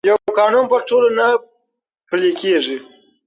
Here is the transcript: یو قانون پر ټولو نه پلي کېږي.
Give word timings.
یو 0.09 0.17
قانون 0.39 0.63
پر 0.71 0.81
ټولو 0.89 1.07
نه 1.19 1.27
پلي 2.09 2.31
کېږي. 2.41 2.77